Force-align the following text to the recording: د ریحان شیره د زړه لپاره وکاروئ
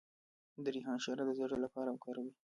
د 0.63 0.65
ریحان 0.75 0.97
شیره 1.03 1.23
د 1.25 1.31
زړه 1.39 1.57
لپاره 1.65 1.89
وکاروئ 1.91 2.31